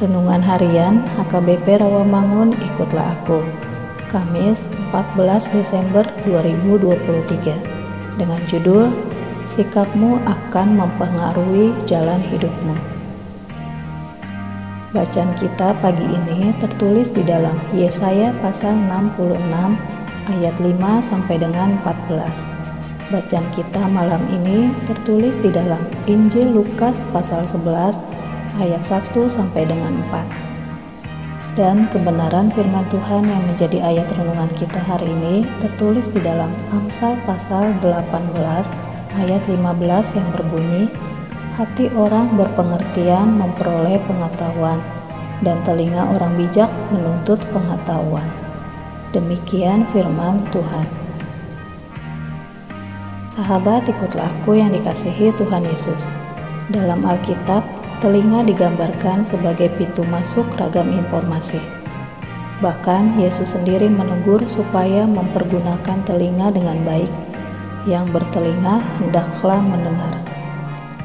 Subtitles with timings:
[0.00, 3.44] Renungan Harian HKBP Rawamangun Ikutlah Aku.
[4.08, 4.64] Kamis
[4.96, 8.88] 14 Desember 2023 dengan judul
[9.44, 12.72] Sikapmu akan mempengaruhi jalan hidupmu.
[14.96, 19.36] Bacaan kita pagi ini tertulis di dalam Yesaya pasal 66
[20.32, 27.44] ayat 5 sampai dengan 14 Bacaan kita malam ini tertulis di dalam Injil Lukas pasal
[27.44, 28.29] 11
[28.60, 31.58] ayat 1 sampai dengan 4.
[31.58, 37.18] Dan kebenaran firman Tuhan yang menjadi ayat renungan kita hari ini tertulis di dalam Amsal
[37.26, 38.36] pasal 18
[39.18, 40.86] ayat 15 yang berbunyi
[41.60, 44.80] Hati orang berpengertian memperoleh pengetahuan
[45.44, 48.24] dan telinga orang bijak menuntut pengetahuan.
[49.12, 50.86] Demikian firman Tuhan.
[53.36, 56.08] Sahabat, ikutlah aku yang dikasihi Tuhan Yesus.
[56.72, 57.60] Dalam Alkitab,
[58.00, 61.60] telinga digambarkan sebagai pintu masuk ragam informasi.
[62.64, 67.12] Bahkan Yesus sendiri menegur supaya mempergunakan telinga dengan baik.
[67.84, 70.16] Yang bertelinga hendaklah mendengar.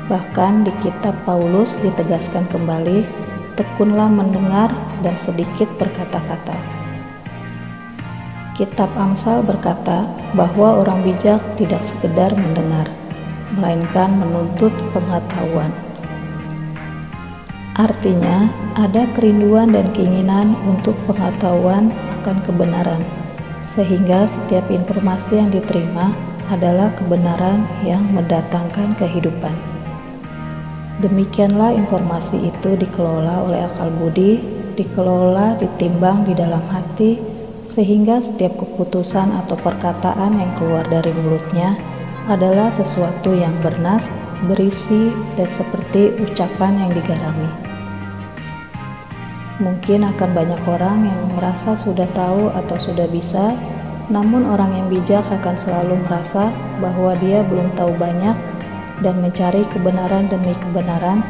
[0.07, 3.03] Bahkan di kitab Paulus ditegaskan kembali,
[3.59, 4.71] tekunlah mendengar
[5.03, 6.55] dan sedikit berkata-kata.
[8.55, 12.87] Kitab Amsal berkata bahwa orang bijak tidak sekedar mendengar,
[13.59, 15.71] melainkan menuntut pengetahuan.
[17.75, 18.47] Artinya,
[18.79, 21.91] ada kerinduan dan keinginan untuk pengetahuan
[22.23, 23.03] akan kebenaran,
[23.67, 26.15] sehingga setiap informasi yang diterima
[26.47, 29.51] adalah kebenaran yang mendatangkan kehidupan.
[31.03, 34.39] Demikianlah informasi itu dikelola oleh akal budi,
[34.79, 37.19] dikelola, ditimbang di dalam hati,
[37.67, 41.75] sehingga setiap keputusan atau perkataan yang keluar dari mulutnya
[42.31, 45.09] adalah sesuatu yang bernas, berisi,
[45.39, 47.49] dan seperti ucapan yang digarami.
[49.55, 53.55] Mungkin akan banyak orang yang merasa sudah tahu atau sudah bisa,
[54.11, 56.51] namun orang yang bijak akan selalu merasa
[56.83, 58.35] bahwa dia belum tahu banyak
[58.99, 61.23] dan mencari kebenaran demi kebenaran,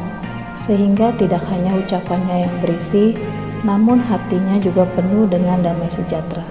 [0.58, 3.14] sehingga tidak hanya ucapannya yang berisi,
[3.62, 6.46] namun hatinya juga penuh dengan damai sejahtera.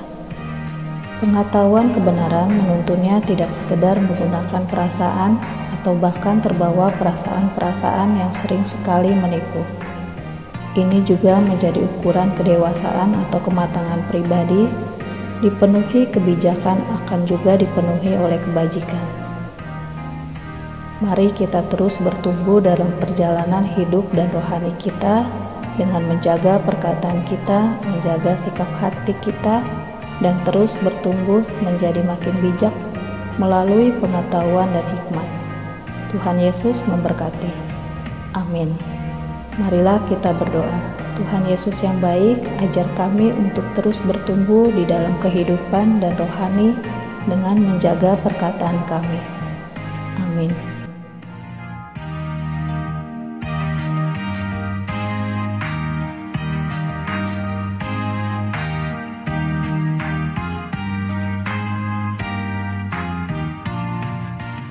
[1.18, 5.38] Pengetahuan kebenaran menuntunnya tidak sekedar menggunakan perasaan
[5.84, 9.60] atau bahkan terbawa perasaan-perasaan yang sering sekali menipu.
[10.72, 14.64] Ini juga menjadi ukuran kedewasaan atau kematangan pribadi,
[15.44, 19.04] dipenuhi kebijakan akan juga dipenuhi oleh kebajikan.
[21.04, 25.28] Mari kita terus bertumbuh dalam perjalanan hidup dan rohani kita
[25.76, 29.60] dengan menjaga perkataan kita, menjaga sikap hati kita,
[30.24, 32.72] dan terus bertumbuh menjadi makin bijak
[33.36, 35.43] melalui pengetahuan dan hikmat.
[36.14, 37.50] Tuhan Yesus memberkati.
[38.38, 38.70] Amin.
[39.58, 40.78] Marilah kita berdoa.
[41.14, 46.74] Tuhan Yesus yang baik, ajar kami untuk terus bertumbuh di dalam kehidupan dan rohani
[47.26, 49.18] dengan menjaga perkataan kami.
[50.22, 50.73] Amin.